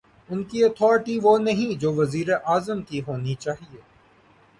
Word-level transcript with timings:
ان 0.29 0.43
کی 0.43 0.63
اتھارٹی 0.63 1.17
وہ 1.23 1.37
نہیں 1.37 1.79
جو 1.79 1.93
وزیر 1.93 2.29
اعظم 2.45 2.81
کی 2.81 3.01
ہونی 3.07 3.35
چاہیے۔ 3.35 3.81